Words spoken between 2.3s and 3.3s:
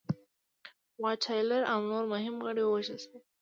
غړي ووژل شول.